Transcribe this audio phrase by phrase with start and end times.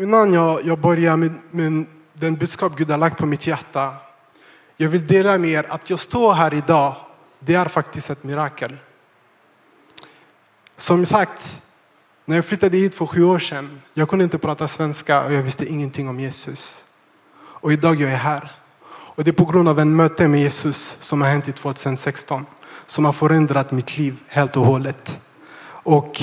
[0.00, 3.94] Innan jag, jag börjar med, med den budskap Gud har lagt på mitt hjärta.
[4.76, 6.96] Jag vill dela med er att jag står här idag.
[7.38, 8.76] Det är faktiskt ett mirakel.
[10.76, 11.62] Som sagt,
[12.24, 13.80] när jag flyttade hit för sju år sedan.
[13.94, 16.84] Jag kunde inte prata svenska och jag visste ingenting om Jesus.
[17.36, 18.52] Och idag jag är här.
[18.86, 22.46] Och det är på grund av en möte med Jesus som har hänt i 2016.
[22.86, 25.20] Som har förändrat mitt liv helt och hållet.
[25.66, 26.22] Och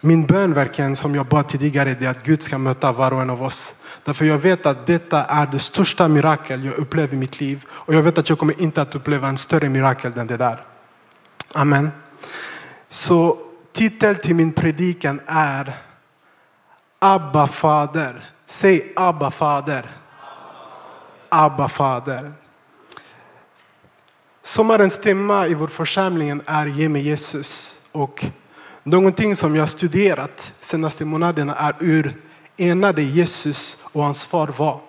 [0.00, 3.30] min bön verkligen som jag bad tidigare är att Gud ska möta var och en
[3.30, 3.74] av oss.
[4.04, 7.64] Därför jag vet att detta är det största mirakel jag upplever i mitt liv.
[7.70, 10.62] Och jag vet att jag kommer inte att uppleva en större mirakel än det där.
[11.52, 11.90] Amen.
[12.88, 13.38] Så
[13.72, 15.76] titel till min predikan är
[16.98, 18.30] Abba fader.
[18.46, 19.90] Säg Abba fader.
[21.28, 22.32] Abba fader.
[24.42, 27.78] Sommarens tema i vår församling är Ge mig Jesus.
[27.92, 28.26] Och
[28.82, 32.16] Någonting som jag studerat senaste månaderna är hur
[32.56, 34.80] enade Jesus och hans far var.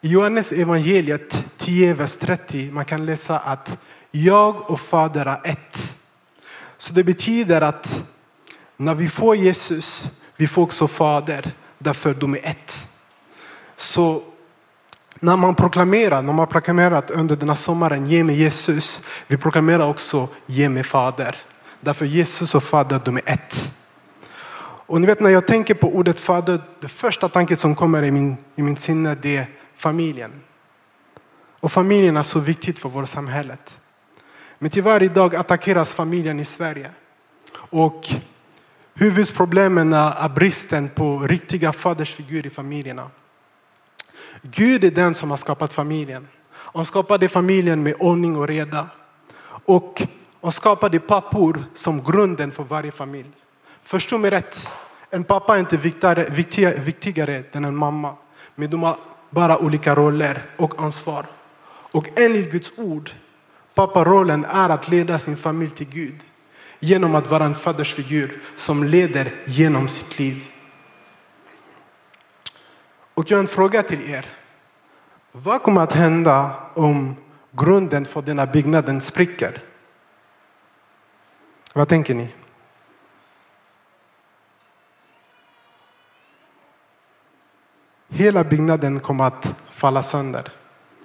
[0.00, 3.76] I Johannes evangeliet 10, vers 30 man kan läsa att
[4.10, 5.94] jag och fader är ett.
[6.76, 8.02] Så det betyder att
[8.76, 12.88] när vi får Jesus, vi får också fader, därför de är ett.
[13.76, 14.22] Så
[15.20, 19.88] när man proklamerar, när man proklamerat under den här sommaren, ge mig Jesus, vi proklamerar
[19.88, 21.42] också ge mig fader.
[21.86, 23.72] Därför Jesus och Fader, de är ett.
[24.86, 28.10] Och ni vet när jag tänker på ordet fader, det första tanken som kommer i
[28.10, 30.32] min, i min sinne det är familjen.
[31.60, 33.56] Och familjen är så viktigt för vårt samhälle.
[34.58, 36.90] Men tyvärr idag attackeras familjen i Sverige.
[37.54, 38.08] Och
[38.94, 43.10] huvudproblemen är bristen på riktiga fadersfigurer i familjerna.
[44.42, 46.28] Gud är den som har skapat familjen.
[46.48, 48.88] Han skapade familjen med ordning och reda.
[49.64, 50.06] Och
[50.46, 53.30] och skapade pappor som grunden för varje familj.
[53.82, 54.70] Förstå mig rätt.
[55.10, 58.14] En pappa är inte viktigare, viktigare, viktigare än en mamma.
[58.54, 58.96] Men de har
[59.30, 61.26] bara olika roller och ansvar.
[61.92, 63.10] Och enligt Guds ord,
[63.74, 66.20] papparollen är att leda sin familj till Gud.
[66.78, 70.44] Genom att vara en fadersfigur som leder genom sitt liv.
[73.14, 74.26] Och jag har en fråga till er.
[75.32, 77.16] Vad kommer att hända om
[77.52, 79.62] grunden för denna byggnaden spricker?
[81.76, 82.28] Vad tänker ni?
[88.08, 90.52] Hela byggnaden kommer att falla sönder.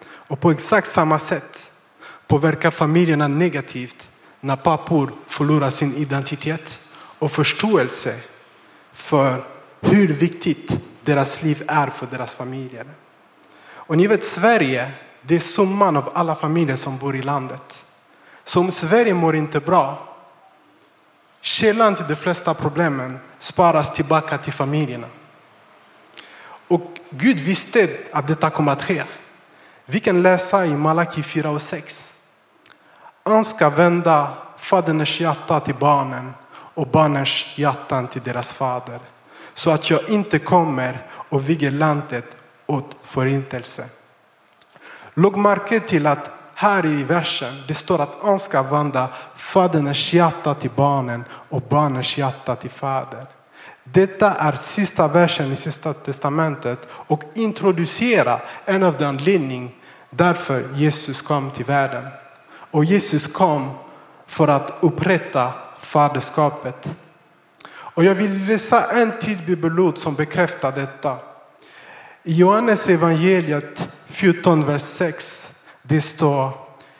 [0.03, 1.71] Och på exakt samma sätt
[2.27, 8.19] påverkar familjerna negativt när pappor förlorar sin identitet och förståelse
[8.91, 9.43] för
[9.79, 12.85] hur viktigt deras liv är för deras familjer.
[13.63, 17.85] Och ni vet Sverige, det är summan av alla familjer som bor i landet.
[18.43, 20.10] Så om Sverige mår inte bra
[21.41, 25.07] Källan till de flesta problemen sparas tillbaka till familjerna.
[26.67, 29.03] Och Gud visste att detta kommer att ske.
[29.85, 32.13] Vi kan läsa i Malaki 4 och 6.
[33.23, 36.33] Han ska vända faderns hjärta till barnen
[36.73, 38.99] och barnens hjärtan till deras fader.
[39.53, 43.85] Så att jag inte kommer och viger landet åt förintelse.
[45.13, 50.53] Låg märke till att här i versen det står att han ska vända faderns hjärta
[50.53, 53.25] till barnen och barnens hjärta till fader.
[53.83, 59.71] Detta är sista versen i sista testamentet och introducerar en av de anledningar
[60.09, 62.07] därför Jesus kom till världen.
[62.71, 63.71] Och Jesus kom
[64.25, 66.91] för att upprätta faderskapet.
[67.71, 71.17] Och jag vill läsa en till bibelord som bekräftar detta.
[72.23, 75.50] I Johannes evangeliet 14, vers 6
[75.91, 76.51] det står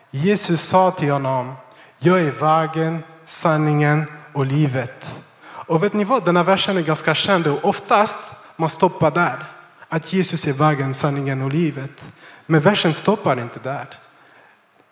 [0.10, 1.54] Jesus sa till honom,
[2.00, 5.16] jag är vägen, sanningen och livet.
[5.44, 8.20] Och vet ni vad, den här versen är ganska känd och oftast
[8.56, 9.46] man stoppar där.
[9.90, 12.12] Att Jesus är vägen, sanningen och livet.
[12.46, 14.00] Men versen stoppar inte där.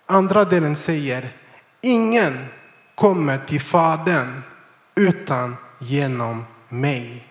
[0.05, 1.29] Andra delen säger,
[1.81, 2.45] ingen
[2.95, 4.41] kommer till Fadern
[4.95, 7.27] utan genom mig.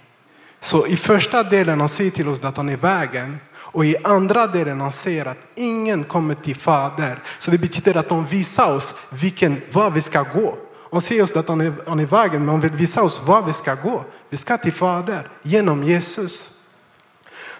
[0.60, 3.38] Så i första delen han säger till oss att han är vägen.
[3.78, 7.22] Och i andra delen han säger att ingen kommer till Fader.
[7.38, 10.56] Så det betyder att de visar oss vilken, var vi ska gå.
[10.92, 13.42] Han säger oss att han är, han är vägen, men han vill visa oss var
[13.42, 14.04] vi ska gå.
[14.28, 16.50] Vi ska till Fader genom Jesus.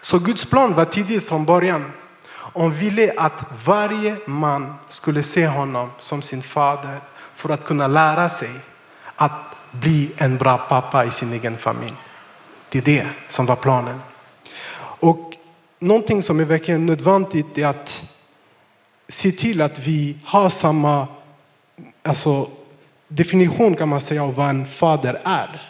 [0.01, 1.93] Så Guds plan var tidigt från början.
[2.31, 7.01] Han ville att varje man skulle se honom som sin fader
[7.35, 8.51] för att kunna lära sig
[9.17, 9.33] att
[9.71, 11.97] bli en bra pappa i sin egen familj.
[12.69, 14.01] Det är det som var planen.
[15.01, 15.38] Och
[15.79, 18.15] någonting som är verkligen nödvändigt är att
[19.09, 21.07] se till att vi har samma
[22.03, 22.51] alltså,
[23.09, 25.63] definition kan man säga av vad en fader är.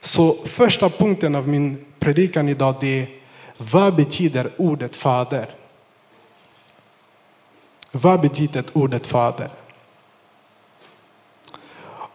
[0.00, 3.08] Så första punkten av min predikan idag det är
[3.56, 5.46] vad betyder ordet fader?
[7.92, 9.50] Vad betyder ordet fader?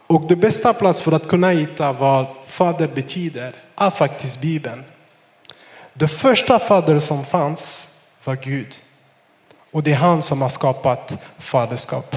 [0.06, 4.84] Och det bästa plats för att kunna hitta vad fader betyder är faktiskt Bibeln.
[5.98, 7.88] Det första fader som fanns
[8.24, 8.74] var Gud.
[9.70, 12.16] Och det är han som har skapat faderskap.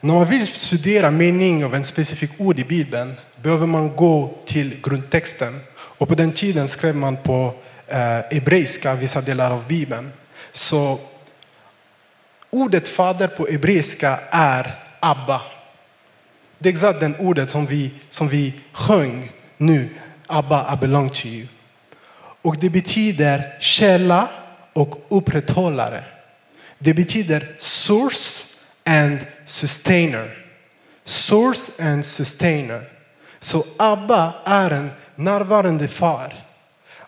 [0.00, 4.80] När man vill studera mening av en specifik ord i Bibeln behöver man gå till
[4.82, 5.60] grundtexten.
[5.74, 7.54] Och på den tiden skrev man på
[7.86, 10.12] eh, hebreiska vissa delar av Bibeln.
[10.52, 10.98] Så
[12.50, 15.42] ordet fader på hebreiska är Abba.
[16.58, 19.88] Det är exakt det ordet som vi, som vi sjöng nu.
[20.26, 21.46] Abba, I belong to you.
[22.48, 24.28] Och det betyder källa
[24.72, 26.04] och upprätthållare.
[26.78, 28.44] Det betyder source
[28.84, 30.46] and sustainer.
[31.04, 32.88] Source and sustainer.
[33.40, 36.44] Så Abba är en närvarande far.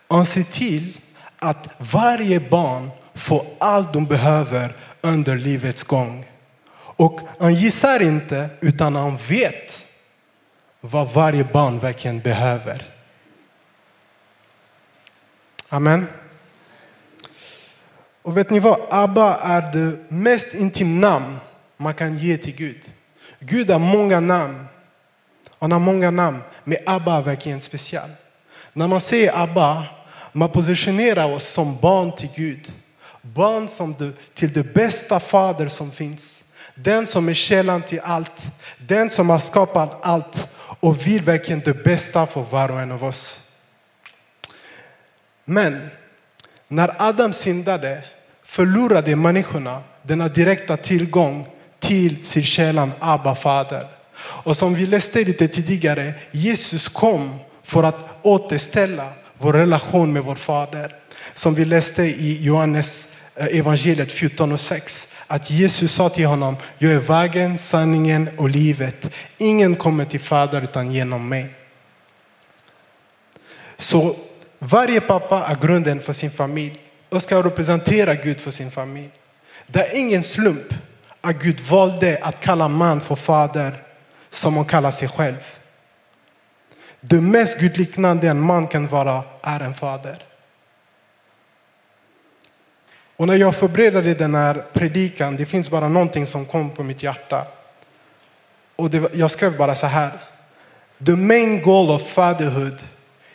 [0.07, 0.97] Han ser till
[1.39, 6.25] att varje barn får allt de behöver under livets gång.
[6.75, 9.85] Och han gissar inte, utan han vet
[10.81, 13.00] vad varje barn verkligen behöver.
[15.73, 16.07] Amen.
[18.21, 18.79] Och vet ni vad?
[18.89, 21.37] Abba är det mest intima namn
[21.77, 22.91] man kan ge till Gud.
[23.39, 24.65] Gud har många namn.
[25.59, 28.09] Han har många namn, men Abba är verkligen speciell.
[28.73, 29.83] När man säger Abba,
[30.31, 32.73] man positionerar oss som barn till Gud.
[33.21, 36.43] Barn som du, till den bästa fader som finns.
[36.75, 38.47] Den som är källan till allt.
[38.77, 43.03] Den som har skapat allt och vill verkligen det bästa för var och en av
[43.03, 43.50] oss.
[45.45, 45.89] Men
[46.67, 48.03] när Adam syndade
[48.43, 51.47] förlorade människorna denna direkta tillgång
[51.79, 53.87] till sin källan Abba fader.
[54.17, 60.35] Och som vi läste lite tidigare, Jesus kom för att återställa vår relation med vår
[60.35, 60.95] fader.
[61.33, 65.07] Som vi läste i Johannes eh, evangeliet 14 och 6.
[65.27, 69.09] Att Jesus sa till honom, jag är vägen, sanningen och livet.
[69.37, 71.49] Ingen kommer till fader utan genom mig.
[73.77, 74.15] Så
[74.63, 76.79] varje pappa är grunden för sin familj
[77.09, 79.11] och ska representera Gud för sin familj.
[79.67, 80.73] Det är ingen slump
[81.21, 83.83] att Gud valde att kalla man för fader
[84.29, 85.55] som han kallar sig själv.
[87.01, 90.23] Det mest gudliknande en man kan vara är en fader.
[93.17, 97.03] Och när jag förberedde den här predikan, det finns bara någonting som kom på mitt
[97.03, 97.47] hjärta.
[98.75, 100.11] Och det, jag skrev bara så här.
[101.05, 102.81] The main goal of fatherhood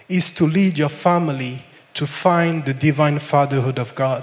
[0.08, 1.58] is to lead your family
[1.92, 4.22] to find the divine fatherhood of God.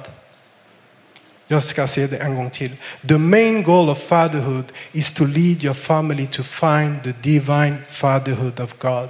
[1.47, 2.71] Jag ska säga det en gång till.
[3.07, 8.59] The main goal of fatherhood is to lead your family to find the divine fatherhood
[8.59, 9.09] of God.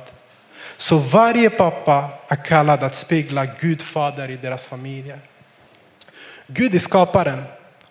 [0.78, 5.20] Så varje pappa är kallad att spegla Gud fader i deras familjer.
[6.48, 7.44] Gud är skaparen.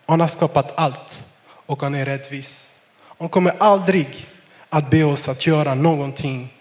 [0.05, 2.73] Han har skapat allt och han är rättvis.
[3.19, 4.27] Han kommer aldrig
[4.69, 6.53] att be oss att göra någonting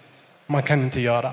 [0.47, 1.33] man kan inte göra.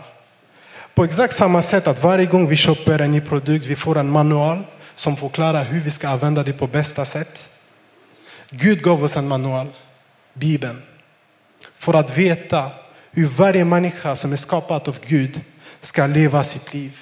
[0.93, 4.09] På exakt samma sätt att varje gång vi köper en ny produkt, vi får en
[4.09, 4.63] manual
[4.95, 7.49] som förklarar hur vi ska använda det på bästa sätt.
[8.49, 9.67] Gud gav oss en manual,
[10.33, 10.81] Bibeln,
[11.77, 12.71] för att veta
[13.11, 15.41] hur varje människa som är skapad av Gud
[15.81, 16.97] ska leva sitt liv.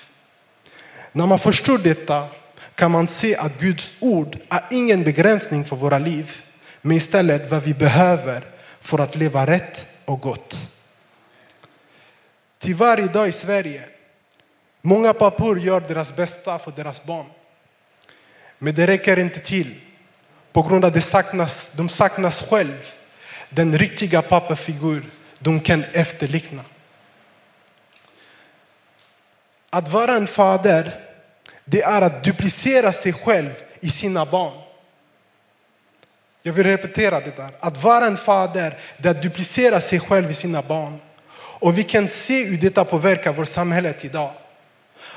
[1.11, 2.27] När man förstår detta
[2.75, 6.31] kan man se att Guds ord är ingen begränsning för våra liv,
[6.81, 8.43] men istället vad vi behöver
[8.81, 10.76] för att leva rätt och gott.
[12.67, 13.83] Tyvärr idag i Sverige,
[14.81, 17.25] många pappor gör deras bästa för deras barn.
[18.57, 19.75] Men det räcker inte till.
[20.51, 22.93] På grund av att de saknas, de saknas själv
[23.49, 25.05] den riktiga pappafigur
[25.39, 26.65] de kan efterlikna.
[29.69, 30.99] Att vara en fader,
[31.65, 34.61] det är att duplicera sig själv i sina barn.
[36.41, 37.51] Jag vill repetera det där.
[37.59, 40.99] Att vara en fader, det är att duplicera sig själv i sina barn.
[41.59, 44.33] Och vi kan se hur detta påverkar vårt samhälle idag.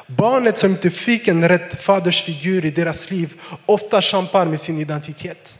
[0.07, 5.59] Barnet som inte fick en rätt fadersfigur i deras liv ofta kämpar med sin identitet.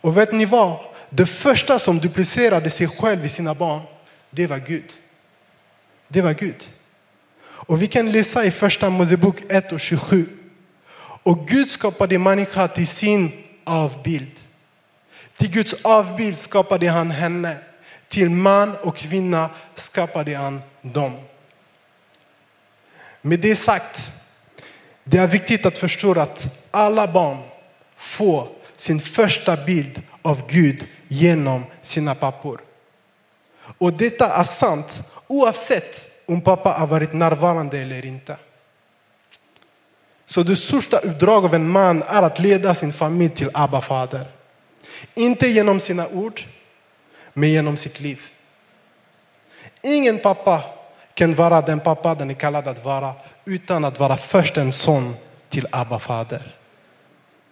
[0.00, 0.84] Och vet ni vad?
[1.10, 3.82] Det första som duplicerade sig själv i sina barn,
[4.30, 4.92] det var Gud.
[6.08, 6.68] Det var Gud.
[7.40, 10.28] Och vi kan läsa i första Mosebok 1 och 27.
[11.22, 13.32] Och Gud skapade människan till sin
[13.64, 14.30] avbild.
[15.36, 17.56] Till Guds avbild skapade han henne.
[18.08, 21.16] Till man och kvinna skapade han dem.
[23.20, 24.12] Med det sagt,
[25.04, 27.38] det är viktigt att förstå att alla barn
[27.96, 32.60] får sin första bild av Gud genom sina pappor.
[33.78, 38.36] Och detta är sant oavsett om pappa har varit närvarande eller inte.
[40.26, 44.26] Så det största uppdraget av en man är att leda sin familj till Abba fader.
[45.14, 46.44] Inte genom sina ord,
[47.38, 48.20] men genom sitt liv.
[49.82, 50.62] Ingen pappa
[51.14, 53.12] kan vara den pappa den är kallad att vara
[53.44, 55.14] utan att vara först en son
[55.48, 56.56] till Abba fader.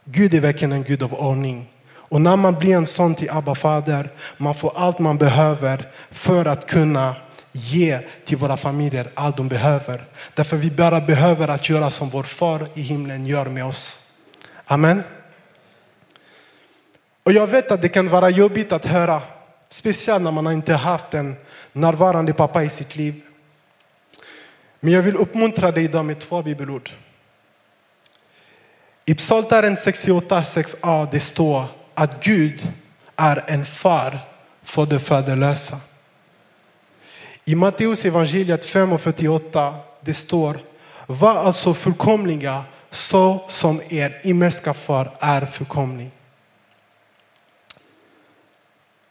[0.04, 1.68] Gud är verkligen en Gud av ordning.
[1.88, 6.44] Och när man blir en son till Abba fader, man får allt man behöver för
[6.44, 7.14] att kunna
[7.52, 10.04] ge till våra familjer allt de behöver.
[10.34, 14.10] Därför vi bara behöver att göra som vår far i himlen gör med oss.
[14.64, 15.02] Amen.
[17.22, 19.22] Och jag vet att det kan vara jobbigt att höra,
[19.68, 21.36] speciellt när man inte haft en
[21.72, 23.22] närvarande pappa i sitt liv.
[24.80, 26.90] Men jag vill uppmuntra dig idag med två bibelord.
[29.04, 32.72] I Psaltaren 68, 6a det står att Gud
[33.16, 34.18] är en far
[34.62, 35.80] för de faderlösa.
[37.44, 40.58] I Matteus evangeliet 5 och 48 det står
[41.06, 46.10] Var alltså fullkomliga så som er himmelska far är fullkomlig.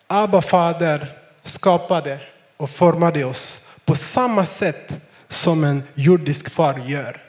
[0.07, 2.19] Abba fader skapade
[2.57, 4.93] och formade oss på samma sätt
[5.27, 7.21] som en jordisk far gör.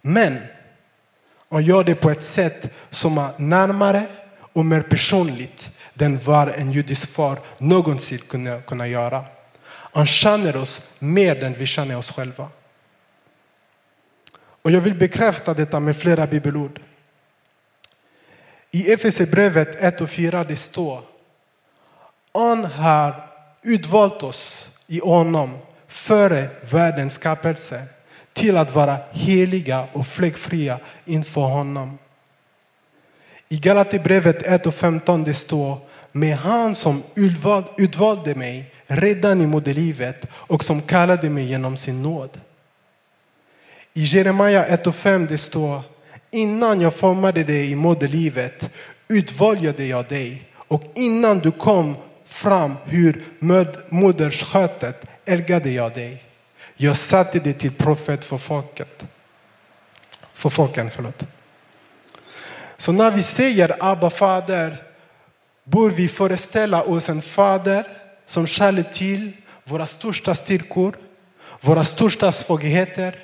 [0.00, 0.38] Men
[1.48, 4.06] han gör det på ett sätt som är närmare
[4.52, 9.24] och mer personligt än vad en judisk far någonsin kunde kunna göra.
[9.68, 12.48] Han känner oss mer än vi känner oss själva.
[14.34, 16.80] Och jag vill bekräfta detta med flera bibelord.
[18.70, 21.02] I Efesierbrevet 1 och 4 det står
[22.34, 23.28] han har
[23.62, 25.58] utvalt oss i honom
[25.88, 27.82] före världens skapelse
[28.32, 31.98] till att vara heliga och fläckfria inför honom.
[33.48, 35.78] I Galaterbrevet 1 och 15 det står
[36.12, 37.02] med han som
[37.76, 42.40] utvalde mig redan i moderlivet och som kallade mig genom sin nåd.
[43.94, 45.80] I Jeremia 1 och 5 det står
[46.30, 48.70] innan jag formade dig i moderlivet
[49.08, 51.96] utvalde jag dig och innan du kom
[52.32, 53.24] fram hur
[53.88, 56.24] moderskötet älgade jag dig.
[56.76, 59.04] Jag satte dig till profet för folket.
[60.34, 61.22] För folken, förlåt.
[62.76, 64.82] Så när vi säger Abba fader
[65.64, 67.86] bör vi föreställa oss en fader
[68.26, 69.32] som känner till
[69.64, 70.96] våra största styrkor,
[71.60, 73.18] våra största svagheter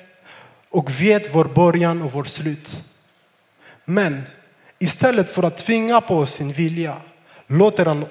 [0.69, 2.83] och vet vår början och vår slut.
[3.85, 4.21] Men
[4.79, 6.95] istället för att tvinga på oss sin vilja
[7.47, 8.05] låter han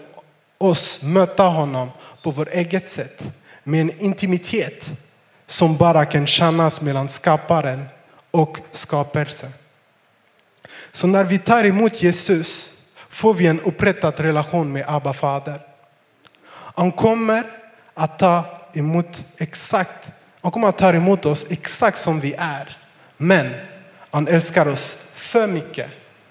[0.59, 1.91] oss möta honom
[2.23, 3.23] på vårt eget sätt
[3.65, 4.91] med en intimitet
[5.47, 7.85] som bara kan kännas mellan skaparen
[8.31, 9.53] och skapelsen.
[10.93, 12.73] Så när vi tar emot Jesus
[13.09, 15.61] får vi en upprättad relation med Abba fader.
[16.51, 17.45] Han kommer
[17.95, 20.09] att ta emot exakt,
[20.41, 22.77] han kommer att ta emot oss exakt som vi är.
[23.17, 23.51] Men
[24.11, 25.91] han älskar oss för mycket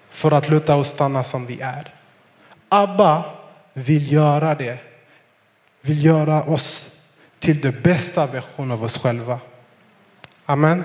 [0.09, 1.93] för att låta oss stanna som vi är.
[2.69, 3.36] Abba
[3.77, 4.77] vill göra det,
[5.81, 6.99] vill göra oss
[7.39, 9.39] till den bästa versionen av oss själva.
[10.45, 10.83] Amen.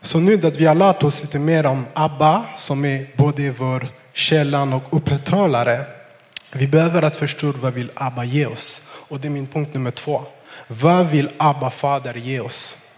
[0.00, 3.88] Så nu att vi har lärt oss lite mer om Abba, som är både vår
[4.12, 5.84] källan och upprätthållare.
[6.52, 8.82] Vi behöver att förstå vad vill Abba ge oss.
[8.88, 10.22] Och det är min punkt nummer två.
[10.66, 12.89] Vad vill Abba fader ge oss?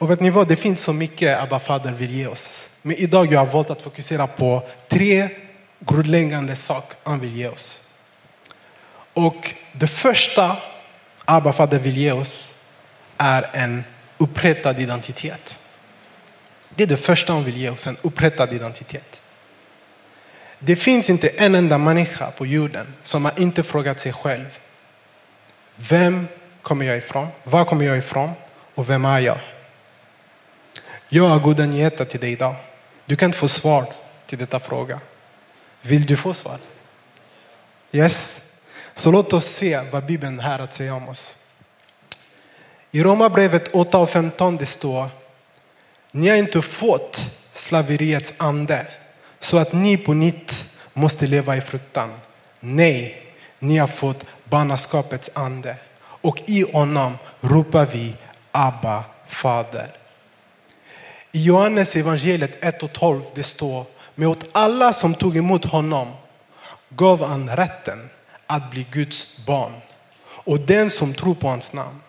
[0.00, 2.70] Och vet ni vad, det finns så mycket Abba fader vill ge oss.
[2.82, 5.28] Men idag har jag valt att fokusera på tre
[5.78, 7.88] grundläggande saker han vill ge oss.
[9.14, 10.56] Och det första
[11.24, 12.54] Abba fader vill ge oss
[13.16, 13.84] är en
[14.18, 15.58] upprättad identitet.
[16.68, 19.22] Det är det första han vill ge oss, en upprättad identitet.
[20.58, 24.58] Det finns inte en enda människa på jorden som har inte frågat sig själv.
[25.76, 26.28] Vem
[26.62, 27.28] kommer jag ifrån?
[27.44, 28.30] Var kommer jag ifrån?
[28.74, 29.38] Och vem är jag?
[31.12, 32.54] Jag har goda nyheter till dig idag.
[33.06, 33.86] Du kan få svar
[34.26, 35.00] till detta fråga.
[35.82, 36.58] Vill du få svar?
[37.92, 38.40] Yes.
[38.94, 41.36] Så låt oss se vad Bibeln har att säga om oss.
[42.90, 45.08] I Romarbrevet 8 och 15 det står
[46.10, 48.86] Ni har inte fått slaveriets ande
[49.38, 52.20] så att ni på nytt måste leva i fruktan.
[52.60, 53.22] Nej,
[53.58, 58.14] ni har fått barnaskapets ande och i honom ropar vi
[58.52, 59.99] Abba, Fader.
[61.32, 66.12] I Johannes evangeliet 1 och 12 det står med åt alla som tog emot honom
[66.88, 68.08] gav han rätten
[68.46, 69.72] att bli Guds barn
[70.22, 72.00] och den som tror på hans namn.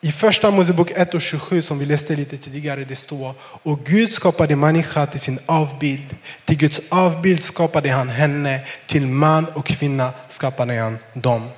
[0.00, 4.12] I första Mosebok 1 och 27 som vi läste lite tidigare, det står och Gud
[4.12, 6.16] skapade människa till sin avbild.
[6.44, 11.50] Till Guds avbild skapade han henne, till man och kvinna skapade han dem.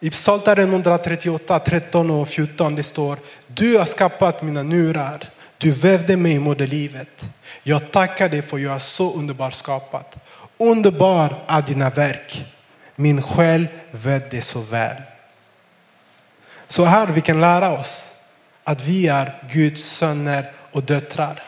[0.00, 6.16] I Psaltaren 138, 13 och 14 det står Du har skapat mina njurar, du vävde
[6.16, 7.28] mig i moderlivet.
[7.62, 10.16] Jag tackar dig för jag är så underbart skapat.
[10.58, 12.44] Underbar är dina verk.
[12.96, 15.02] Min själ vet det så väl.
[16.66, 18.14] Så här vi kan lära oss
[18.64, 21.42] att vi är Guds söner och döttrar.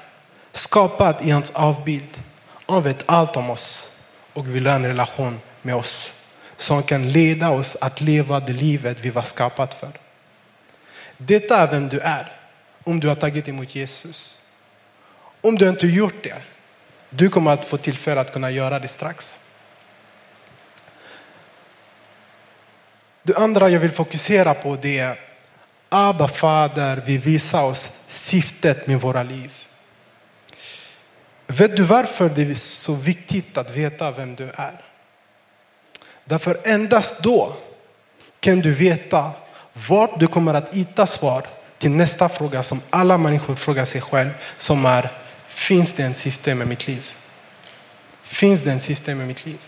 [0.52, 2.22] Skapad i hans avbild.
[2.66, 3.96] Han vet allt om oss
[4.32, 6.19] och vill ha en relation med oss
[6.60, 9.90] som kan leda oss att leva det livet vi var skapat för.
[11.16, 12.32] Detta är vem du är
[12.84, 14.42] om du har tagit emot Jesus.
[15.40, 16.42] Om du inte gjort det,
[17.10, 19.38] du kommer att få tillfälle att kunna göra det strax.
[23.22, 25.18] Det andra jag vill fokusera på det är
[25.88, 29.52] Abba fader vi visar oss syftet med våra liv.
[31.46, 34.89] Vet du varför det är så viktigt att veta vem du är?
[36.30, 37.56] Därför endast då
[38.40, 39.30] kan du veta
[39.88, 41.46] vart du kommer att hitta svar
[41.78, 45.10] till nästa fråga som alla människor frågar sig själv som är
[45.48, 47.10] Finns det en syfte med mitt liv?
[48.22, 49.58] Finns det en syfte med mitt liv?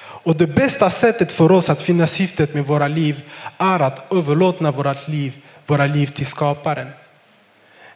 [0.00, 4.70] Och det bästa sättet för oss att finna syftet med våra liv är att överlåta
[4.70, 5.32] våra liv,
[5.66, 6.88] våra liv till skaparen.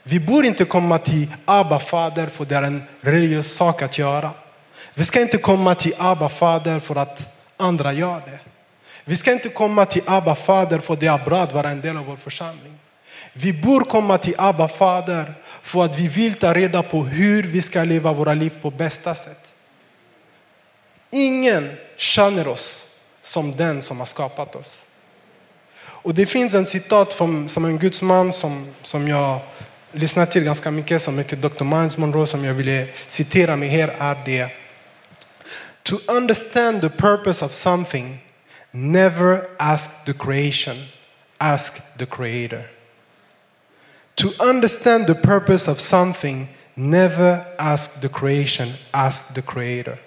[0.02, 4.30] Vi borde inte komma till Abba fader för det är en religiös sak att göra.
[4.94, 8.38] Vi ska inte komma till Abba fader för att andra gör det.
[9.04, 11.96] Vi ska inte komma till Abba fader för det är bra att vara en del
[11.96, 12.78] av vår församling.
[13.32, 17.62] Vi borde komma till Abba fader för att vi vill ta reda på hur vi
[17.62, 19.54] ska leva våra liv på bästa sätt.
[21.10, 22.86] Ingen känner oss
[23.22, 24.86] som den som har skapat oss.
[25.78, 29.40] Och det finns en citat från, som en gudsman som, som jag
[29.92, 31.64] lyssnar till ganska mycket som heter Dr.
[31.64, 34.61] Miles Monroe som jag ville citera med här är det.
[35.84, 38.18] To understand the purpose of something
[38.72, 40.76] never ask the creation,
[41.38, 42.64] ask the creator.
[44.14, 49.98] To understand the purpose of something never ask the creation, ask the creator.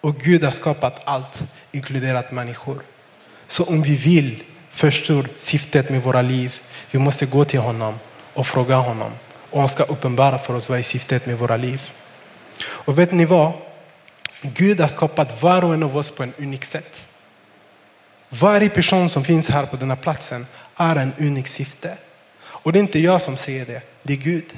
[0.00, 2.82] Och Gud har skapat allt, inkluderat människor.
[3.46, 7.94] Så om vi vill förstå syftet med våra liv, vi måste gå till honom
[8.34, 9.12] och fråga honom.
[9.50, 11.90] Och han ska uppenbara för oss vad är syftet med våra liv.
[12.62, 13.52] Och vet ni vad?
[14.42, 17.06] Gud har skapat var och en av oss på en unik sätt.
[18.28, 21.96] Varje person som finns här på denna platsen är en unik syfte.
[22.40, 24.56] Och det är inte jag som säger det, det är Gud.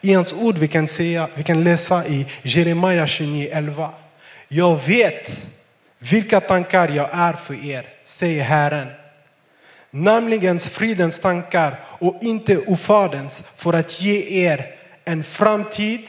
[0.00, 3.88] I hans ord vi kan, säga, vi kan läsa i Jeremia 29.11.
[4.48, 5.46] Jag vet
[5.98, 8.88] vilka tankar jag är för er, säger Herren.
[9.90, 14.74] Nämligen fridens tankar och inte ofärdens för att ge er
[15.04, 16.00] en framtid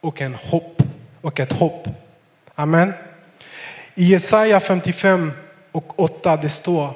[0.00, 0.82] och, en hopp,
[1.20, 1.88] och ett hopp.
[2.58, 2.92] Amen.
[3.94, 5.32] I Jesaja 55
[5.72, 6.90] och 8 det står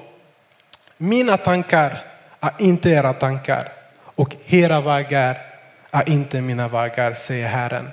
[0.96, 2.04] Mina tankar
[2.40, 5.38] är inte era tankar och era vägar
[5.90, 7.90] är inte mina vägar, säger Herren.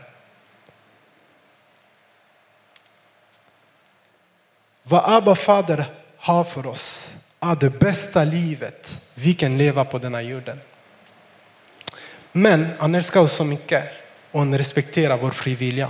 [4.84, 5.86] Vad Abba fader
[6.18, 10.60] har för oss är det bästa livet vi kan leva på denna jorden.
[12.32, 13.84] Men han älskar oss så mycket
[14.32, 15.90] och han respekterar vår frivilliga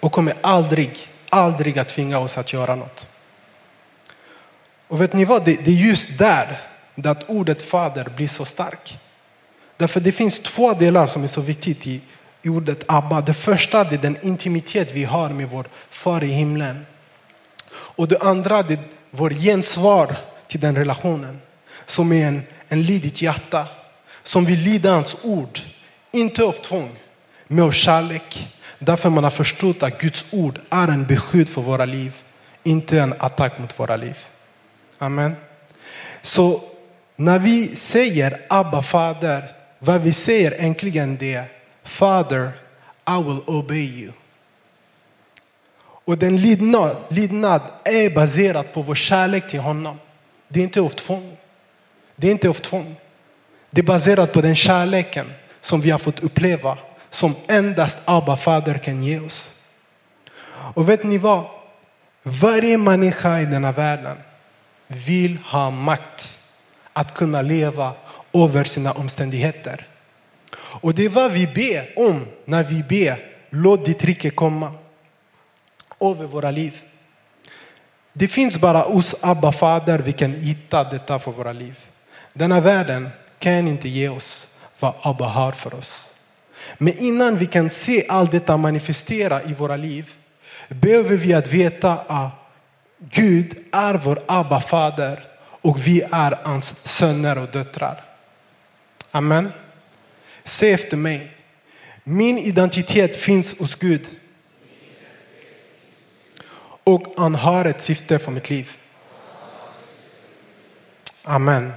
[0.00, 3.08] och kommer aldrig, aldrig att tvinga oss att göra något.
[4.88, 6.60] Och vet ni vad, det, det är just där,
[6.94, 8.98] där ordet fader blir så starkt.
[9.76, 12.00] Därför det finns två delar som är så viktigt i,
[12.42, 13.20] i ordet Abba.
[13.20, 16.86] Det första är den intimitet vi har med vår far i himlen.
[17.68, 18.78] Och det andra är
[19.10, 20.16] vår gensvar
[20.48, 21.40] till den relationen.
[21.86, 23.66] Som är en, en lydigt hjärta.
[24.22, 25.60] Som vill lyda hans ord.
[26.12, 26.96] Inte av tvång,
[27.46, 28.48] men av kärlek.
[28.78, 32.16] Därför man har förstått att Guds ord är en beskydd för våra liv.
[32.62, 34.18] Inte en attack mot våra liv.
[34.98, 35.36] Amen.
[36.22, 36.60] Så
[37.16, 41.44] när vi säger Abba fader, vad vi säger egentligen det
[41.84, 42.52] Father,
[43.08, 44.12] I will obey you.
[45.78, 49.98] Och den lydnad, lydnad är baserad på vår kärlek till honom.
[50.48, 51.36] Det är inte av tvång.
[52.16, 52.96] Det är inte av tvång.
[53.70, 56.78] Det är baserat på den kärleken som vi har fått uppleva
[57.16, 59.52] som endast Abba fader kan ge oss.
[60.74, 61.44] Och vet ni vad?
[62.22, 64.16] Varje människa i denna världen
[64.86, 66.40] vill ha makt
[66.92, 67.94] att kunna leva
[68.32, 69.86] över sina omständigheter.
[70.56, 73.18] Och det är vad vi ber om när vi ber
[73.50, 74.72] låt ditt rike komma
[76.00, 76.82] över våra liv.
[78.12, 81.78] Det finns bara hos Abba fader vi kan hitta detta för våra liv.
[82.32, 84.48] Denna världen kan inte ge oss
[84.80, 86.15] vad Abba har för oss.
[86.78, 90.12] Men innan vi kan se allt detta manifestera i våra liv
[90.68, 92.32] behöver vi att veta att
[92.98, 98.04] Gud är vår Abba fader och vi är hans söner och döttrar.
[99.10, 99.52] Amen.
[100.44, 101.30] Säg efter mig.
[102.04, 104.10] Min identitet finns hos Gud.
[106.84, 108.72] Och han har ett syfte för mitt liv.
[111.24, 111.72] Amen.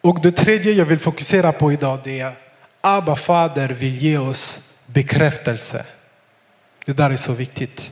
[0.00, 2.34] Och det tredje jag vill fokusera på idag det är
[2.80, 5.84] Abba fader vill ge oss bekräftelse.
[6.84, 7.90] Det där är så viktigt.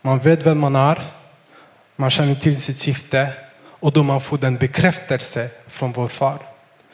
[0.00, 1.10] Man vet vem man är,
[1.96, 3.32] man känner till sitt syfte
[3.64, 6.38] och då man får den bekräftelse från vår far.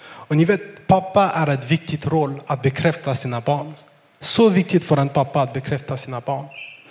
[0.01, 3.75] Och ni vet, pappa är ett viktigt roll att bekräfta sina barn.
[4.21, 6.47] Så viktigt för en pappa att bekräfta sina barn.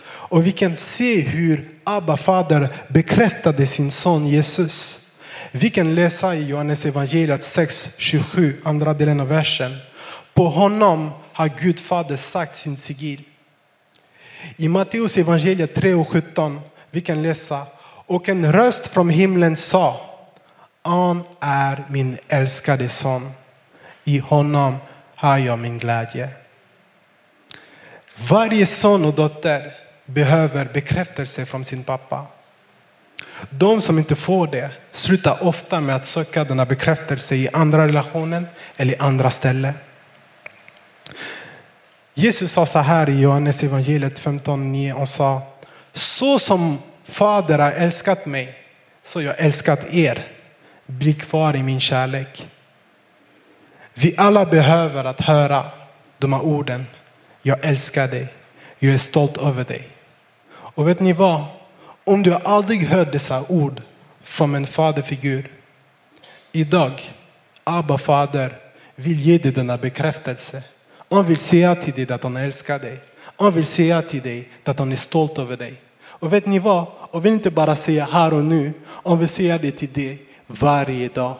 [0.06, 5.00] Och vi kan se hur Abba fader bekräftade sin son Jesus.
[5.52, 9.78] Vi kan läsa i Johannes evangeliet 6, 27, andra delen av versen.
[10.38, 13.24] På honom har Gud fader sagt sin sigill.
[14.58, 17.66] I Matteus evangeliet 3 och 17 vi kan läsa
[18.06, 20.02] och en röst från himlen sa
[20.82, 23.32] Han är min älskade son.
[24.04, 24.78] I honom
[25.16, 26.30] har jag min glädje.
[28.30, 29.72] Varje son och dotter
[30.06, 32.28] behöver bekräftelse från sin pappa.
[33.50, 38.46] De som inte får det slutar ofta med att söka denna bekräftelse i andra relationer
[38.78, 39.74] eller i andra ställen.
[42.20, 45.42] Jesus sa så här i Johannes evangeliet 15.9 och sa
[45.94, 48.58] så som Fader har älskat mig
[49.04, 50.26] så jag älskat er.
[50.86, 52.48] Bli kvar i min kärlek.
[53.94, 55.66] Vi alla behöver att höra
[56.18, 56.86] de här orden.
[57.42, 58.34] Jag älskar dig.
[58.80, 59.88] Jag är stolt över dig.
[60.50, 61.46] Och vet ni vad?
[62.04, 63.82] Om du aldrig hört dessa ord
[64.22, 65.52] från en faderfigur.
[66.52, 67.02] Idag,
[67.64, 68.58] Abba fader
[68.96, 70.64] vill ge dig denna bekräftelse.
[71.10, 73.00] Han vill säga till dig att han älskar dig.
[73.38, 75.82] Han vill säga till dig att han är stolt över dig.
[76.02, 76.86] Och vet ni vad?
[77.12, 78.74] Han vill inte bara säga här och nu.
[78.86, 81.36] Han vill säga det till dig varje dag.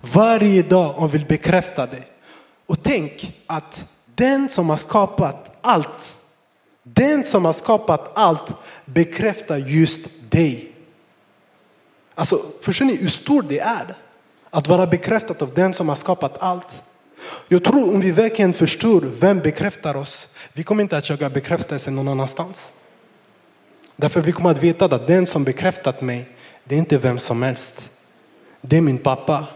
[0.00, 2.02] Varje dag han vill bekräfta det.
[2.66, 6.16] Och tänk att den som har skapat allt,
[6.82, 8.54] den som har skapat allt
[8.84, 10.00] bekräftar just
[10.30, 10.72] dig.
[12.14, 13.96] Alltså, förstår ni hur stort det är?
[14.50, 16.82] Att vara bekräftad av den som har skapat allt.
[17.48, 21.90] Jag tror om vi verkligen förstår vem bekräftar oss, vi kommer inte att söka bekräftelse
[21.90, 22.72] någon annanstans.
[23.96, 26.28] Därför vi kommer att veta att den som bekräftat mig,
[26.64, 27.90] det är inte vem som helst.
[28.60, 29.46] Det är min pappa.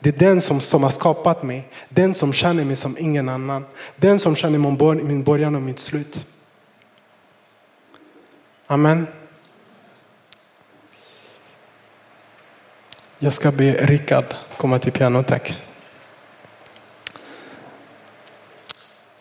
[0.00, 3.66] Det är den som, som har skapat mig, den som känner mig som ingen annan.
[3.96, 4.58] Den som känner
[5.04, 6.26] min början och mitt slut.
[8.66, 9.06] Amen.
[13.18, 15.67] Jag ska be Rickard komma till pianot, tack.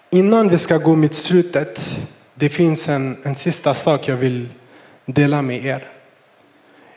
[0.10, 2.00] Innan vi ska gå mot slutet,
[2.34, 4.50] det finns en, en sista sak jag vill
[5.06, 5.88] dela med er.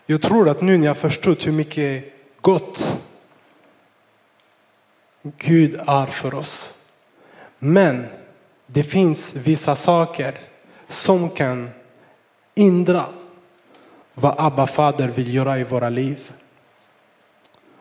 [0.06, 2.04] Jag tror att nu när jag förstått hur mycket
[2.40, 3.00] gott
[5.22, 6.74] Gud är för oss.
[7.58, 8.06] Men
[8.66, 10.38] det finns vissa saker
[10.88, 11.70] som kan
[12.54, 13.06] hindra
[14.14, 16.32] vad Abba fader vill göra i våra liv.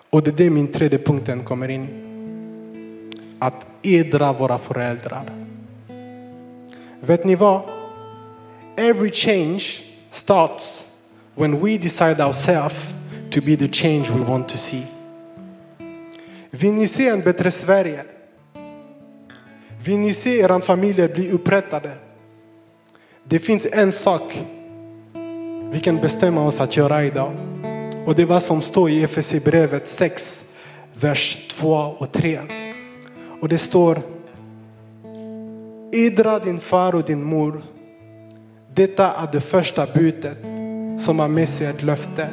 [0.10, 2.09] Och det är det min tredje punkten kommer in i.
[3.40, 5.24] Att edra våra föräldrar.
[7.02, 7.62] Vet ni vad?
[8.78, 9.64] Every change
[10.10, 10.88] starts
[11.36, 12.76] when we decide ourselves
[13.32, 14.84] to be the change we want to see.
[16.50, 18.04] Vill ni se en bättre Sverige?
[19.84, 21.92] Vill ni se era familjer bli upprättade?
[23.24, 24.44] Det finns en sak
[25.72, 27.32] vi kan bestämma oss att göra idag.
[28.06, 30.44] Och det var som står i FSC-brevet 6,
[30.94, 32.40] vers 2 och 3.
[33.40, 34.02] Och det står
[35.92, 37.62] Idra din far och din mor.
[38.74, 40.38] Detta är det första budet
[41.00, 42.30] som har med sig ett löfte.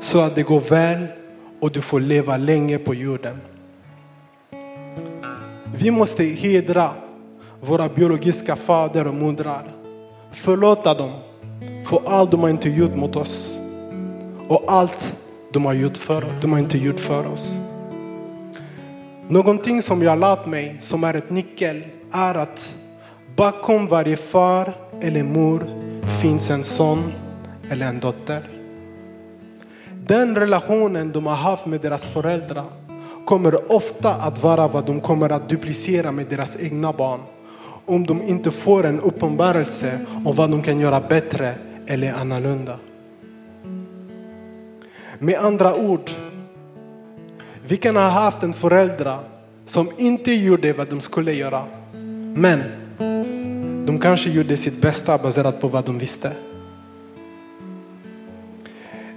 [0.00, 1.06] Så att det går väl
[1.60, 3.40] och du får leva länge på jorden.
[5.76, 6.90] Vi måste hedra
[7.60, 9.62] våra biologiska fader och mödrar.
[10.32, 11.12] Förlåta dem
[11.84, 13.58] för allt de har inte gjort mot oss.
[14.48, 15.16] Och allt
[15.52, 17.69] de har, gjort för, de har inte gjort för oss.
[19.30, 22.74] Någonting som jag har lärt mig som är ett nyckel är att
[23.36, 25.66] bakom varje far eller mor
[26.22, 27.12] finns en son
[27.70, 28.48] eller en dotter.
[29.92, 32.64] Den relationen de har haft med deras föräldrar
[33.24, 37.20] kommer ofta att vara vad de kommer att duplicera med deras egna barn.
[37.86, 41.54] Om de inte får en uppenbarelse om vad de kan göra bättre
[41.86, 42.78] eller annorlunda.
[45.18, 46.10] Med andra ord,
[47.70, 49.18] vi kan ha haft en förälder
[49.66, 51.66] som inte gjorde vad de skulle göra.
[52.34, 52.62] Men
[53.86, 56.32] de kanske gjorde sitt bästa baserat på vad de visste.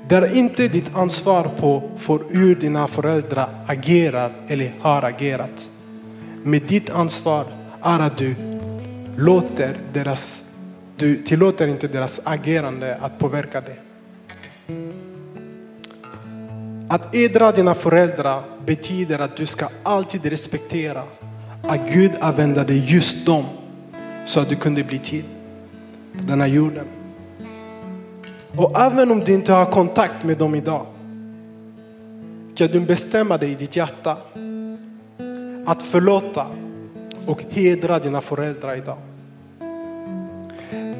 [0.08, 5.70] Det är inte ditt ansvar på för hur dina föräldrar agerar eller har agerat.
[6.44, 7.46] Men ditt ansvar
[7.82, 8.36] är att du
[9.18, 10.42] låter deras,
[10.98, 13.83] du tillåter inte deras agerande att påverka dig.
[16.90, 21.04] Att edra dina föräldrar betyder att du ska alltid respektera
[21.62, 23.46] att Gud använde just dem
[24.26, 25.24] så att du kunde bli till
[26.18, 26.86] på denna jorden.
[28.58, 30.86] Och även om du inte har kontakt med dem idag
[32.56, 34.18] kan du bestämma dig i ditt hjärta
[35.66, 36.48] att förlåta
[37.26, 38.98] och hedra dina föräldrar idag.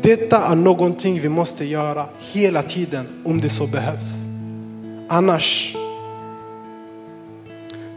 [0.02, 4.33] Detta är någonting vi måste göra hela tiden om det så behövs.
[5.14, 5.76] Annars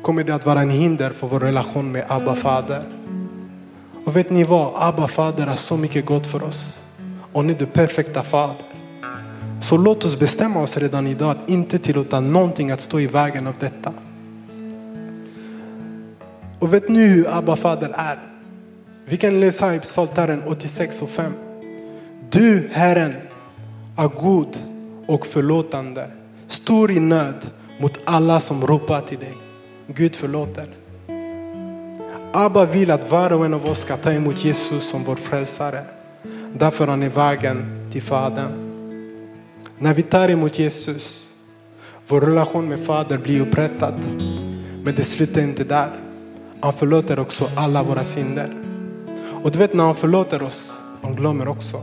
[0.02, 2.84] kommer det att vara en hinder för vår relation med Abba fader.
[4.04, 4.72] Och vet ni vad?
[4.74, 6.80] Abba fader är så mycket gott för oss.
[7.32, 8.56] Och ni är det perfekta fader.
[9.62, 13.46] Så låt oss bestämma oss redan idag att inte tillåta någonting att stå i vägen
[13.46, 13.92] av detta.
[16.58, 18.18] Och vet ni hur Abba fader är?
[19.04, 21.32] Vi kan läsa i Psaltaren 86 och 5.
[22.30, 23.14] Du Herren
[23.96, 24.58] är god
[25.06, 26.10] och förlåtande,
[26.46, 29.34] stor i nöd mot alla som ropar till dig.
[29.86, 30.66] Gud förlåter.
[32.32, 35.84] Abba vill att var och en av oss ska ta emot Jesus som vår frälsare.
[36.54, 38.52] Därför är han är vägen till Fadern.
[39.78, 41.28] När vi tar emot Jesus,
[42.08, 44.00] vår relation med Fadern blir upprättad.
[44.84, 45.90] Men det slutar inte där.
[46.60, 48.56] Han förlåter också alla våra synder.
[49.42, 51.76] Och du vet när han förlåter oss, han glömmer också.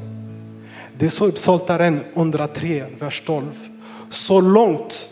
[0.98, 3.73] Det är så i Psaltaren 103, vers 12.
[4.14, 5.10] Så långt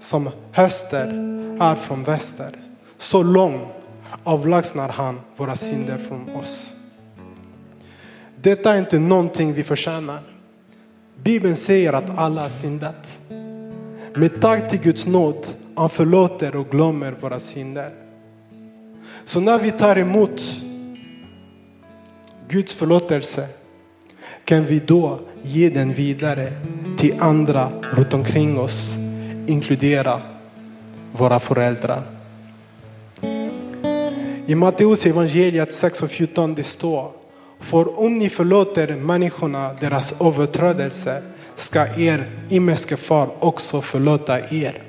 [0.00, 1.06] som höster
[1.60, 2.58] är från väster,
[2.98, 3.62] så långt
[4.24, 6.76] avlägsnar han våra synder från oss.
[8.36, 10.20] Detta är inte någonting vi förtjänar.
[11.22, 13.20] Bibeln säger att alla har syndat.
[14.14, 17.90] Med tack till Guds nåd, han förlåter och glömmer våra synder.
[19.24, 20.42] Så när vi tar emot
[22.48, 23.48] Guds förlåtelse
[24.44, 26.52] kan vi då ge den vidare
[27.02, 28.94] till andra runt omkring oss,
[29.46, 30.20] inkludera
[31.12, 32.02] våra föräldrar.
[34.46, 37.10] I Matteus evangeliet 6 och 14 det står
[37.60, 41.22] För om ni förlåter människorna deras överträdelser
[41.54, 44.82] ska er himmelske far också förlåta er.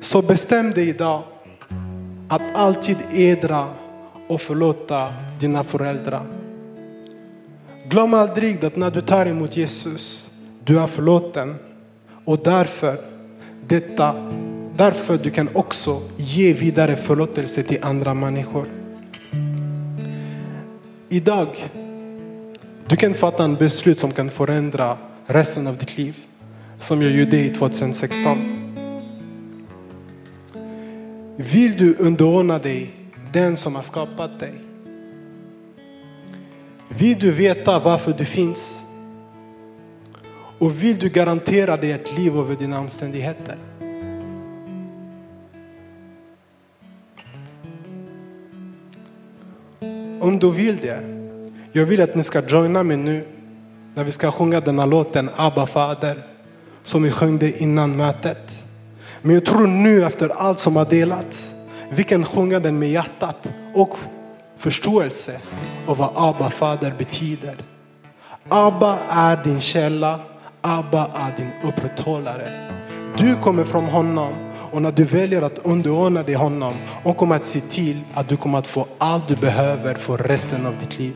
[0.00, 1.22] Så bestäm dig idag
[2.28, 3.68] att alltid edra
[4.28, 6.43] och förlåta dina föräldrar.
[7.88, 10.30] Glöm aldrig att när du tar emot Jesus,
[10.64, 11.56] du är förlåten.
[12.24, 13.00] Och därför,
[13.66, 14.32] detta,
[14.76, 18.66] därför du kan också ge vidare förlåtelse till andra människor.
[21.08, 21.48] Idag,
[22.88, 26.16] du kan fatta en beslut som kan förändra resten av ditt liv.
[26.78, 28.60] Som jag gjorde i 2016.
[31.36, 32.90] Vill du underordna dig
[33.32, 34.63] den som har skapat dig?
[36.98, 38.80] Vill du veta varför du finns?
[40.58, 43.56] Och vill du garantera dig ett liv över dina omständigheter?
[50.20, 51.00] Om du vill det,
[51.72, 53.26] jag vill att ni ska joina mig nu
[53.94, 56.22] när vi ska sjunga denna låten Abba fader
[56.82, 58.64] som vi sjöng innan mötet.
[59.22, 61.54] Men jag tror nu efter allt som har delats,
[61.90, 63.98] vi kan sjunga den med hjärtat och
[64.64, 65.40] förståelse
[65.86, 67.56] av vad Abba fader betyder.
[68.48, 70.20] Abba är din källa,
[70.60, 72.48] Abba är din upprätthållare.
[73.18, 74.32] Du kommer från honom
[74.72, 78.36] och när du väljer att underordna dig honom, och kommer att se till att du
[78.36, 81.14] kommer att få allt du behöver för resten av ditt liv.